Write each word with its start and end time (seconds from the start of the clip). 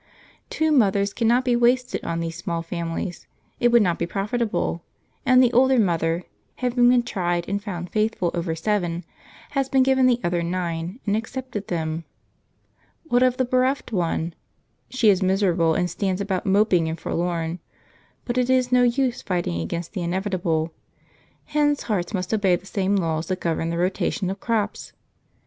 Two 0.49 0.71
mothers 0.71 1.13
cannot 1.13 1.45
be 1.45 1.55
wasted 1.55 2.03
on 2.03 2.21
these 2.21 2.35
small 2.35 2.63
families 2.63 3.27
it 3.59 3.67
would 3.71 3.83
not 3.83 3.99
be 3.99 4.07
profitable; 4.07 4.81
and 5.27 5.43
the 5.43 5.53
older 5.53 5.77
mother, 5.77 6.23
having 6.55 6.89
been 6.89 7.03
tried 7.03 7.47
and 7.47 7.61
found 7.63 7.91
faithful 7.91 8.31
over 8.33 8.55
seven, 8.55 9.05
has 9.51 9.69
been 9.69 9.83
given 9.83 10.07
the 10.07 10.19
other 10.23 10.41
nine 10.41 10.99
and 11.05 11.15
accepted 11.15 11.67
them. 11.67 12.03
What 13.09 13.21
of 13.21 13.37
the 13.37 13.45
bereft 13.45 13.91
one? 13.91 14.33
She 14.89 15.09
is 15.09 15.21
miserable 15.21 15.75
and 15.75 15.87
stands 15.87 16.19
about 16.19 16.47
moping 16.47 16.89
and 16.89 16.99
forlorn, 16.99 17.59
but 18.25 18.39
it 18.39 18.49
is 18.49 18.71
no 18.71 18.81
use 18.81 19.21
fighting 19.21 19.61
against 19.61 19.93
the 19.93 20.01
inevitable; 20.01 20.73
hens' 21.45 21.83
hearts 21.83 22.11
must 22.11 22.33
obey 22.33 22.55
the 22.55 22.65
same 22.65 22.95
laws 22.95 23.27
that 23.27 23.39
govern 23.39 23.69
the 23.69 23.77
rotation 23.77 24.31
of 24.31 24.39
crops. 24.39 24.93